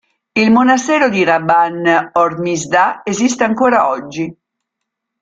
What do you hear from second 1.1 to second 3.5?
Rabban Ormisda esiste